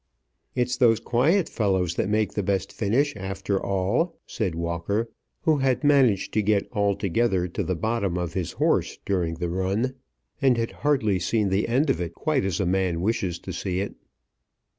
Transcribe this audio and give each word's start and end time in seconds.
"It's 0.55 0.77
those 0.77 0.99
quiet 0.99 1.47
fellows 1.47 1.93
that 1.93 2.09
make 2.09 2.33
the 2.33 2.41
best 2.41 2.73
finish 2.73 3.15
after 3.15 3.61
all!" 3.63 4.17
said 4.25 4.55
Walker, 4.55 5.11
who 5.41 5.57
had 5.57 5.83
managed 5.83 6.33
to 6.33 6.41
get 6.41 6.67
altogether 6.71 7.47
to 7.49 7.61
the 7.61 7.75
bottom 7.75 8.17
of 8.17 8.33
his 8.33 8.53
horse 8.53 8.97
during 9.05 9.35
the 9.35 9.49
run, 9.51 9.93
and 10.41 10.57
had 10.57 10.71
hardly 10.81 11.19
seen 11.19 11.49
the 11.49 11.67
end 11.67 11.91
of 11.91 12.01
it 12.01 12.15
quite 12.15 12.45
as 12.45 12.59
a 12.59 12.65
man 12.65 12.99
wishes 13.01 13.37
to 13.41 13.53
see 13.53 13.79
it. 13.79 13.93